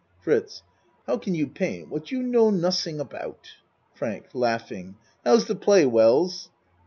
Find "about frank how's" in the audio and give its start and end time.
2.99-5.45